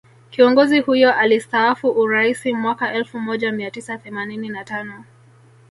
Kiongozi 0.29 0.79
huyo 0.79 1.13
alistaafu 1.15 1.89
Uraisi 1.89 2.53
mwaka 2.53 2.93
elfu 2.93 3.19
moja 3.19 3.51
mia 3.51 3.71
tisa 3.71 3.97
themanini 3.97 4.49
na 4.49 4.63
tano 4.63 5.03